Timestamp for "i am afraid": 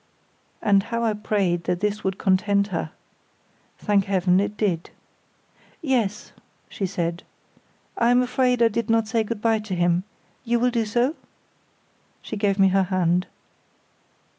7.99-8.63